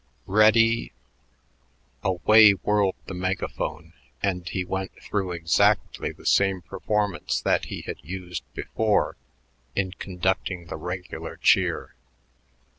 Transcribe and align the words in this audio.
Ready!" 0.25 0.93
Away 2.03 2.53
whirled 2.53 2.95
the 3.05 3.13
megaphone, 3.13 3.93
and 4.23 4.49
he 4.49 4.65
went 4.65 4.99
through 4.99 5.31
exactly 5.33 6.11
the 6.11 6.25
same 6.25 6.63
performance 6.63 7.39
that 7.39 7.65
he 7.65 7.81
had 7.81 7.97
used 8.01 8.43
before 8.55 9.15
in 9.75 9.91
conducting 9.91 10.65
the 10.65 10.75
regular 10.77 11.37
cheer. 11.37 11.93